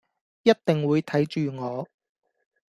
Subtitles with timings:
[0.41, 1.87] 一定會睇住我